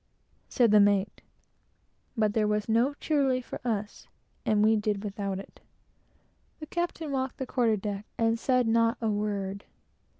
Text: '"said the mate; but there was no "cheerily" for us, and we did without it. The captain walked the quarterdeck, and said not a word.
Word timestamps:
'"said 0.49 0.71
the 0.71 0.79
mate; 0.79 1.21
but 2.17 2.33
there 2.33 2.47
was 2.47 2.67
no 2.67 2.95
"cheerily" 2.95 3.39
for 3.39 3.61
us, 3.63 4.07
and 4.47 4.63
we 4.63 4.75
did 4.75 5.03
without 5.03 5.37
it. 5.37 5.59
The 6.59 6.65
captain 6.65 7.11
walked 7.11 7.37
the 7.37 7.45
quarterdeck, 7.45 8.07
and 8.17 8.39
said 8.39 8.67
not 8.67 8.97
a 8.99 9.11
word. 9.11 9.65